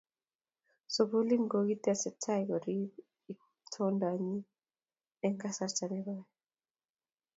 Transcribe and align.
Sugulini 0.93 1.47
kokitestai 1.51 2.43
koriip 2.49 2.93
itondanyi 3.31 4.37
eng 5.25 5.35
kasarta 5.41 5.85
ne 5.87 5.99
koi. 6.07 6.23